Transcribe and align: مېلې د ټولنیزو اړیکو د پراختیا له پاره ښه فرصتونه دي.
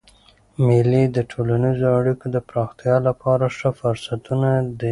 مېلې 0.65 1.03
د 1.15 1.17
ټولنیزو 1.31 1.87
اړیکو 1.99 2.25
د 2.35 2.37
پراختیا 2.49 2.95
له 3.05 3.11
پاره 3.21 3.47
ښه 3.57 3.69
فرصتونه 3.79 4.49
دي. 4.79 4.89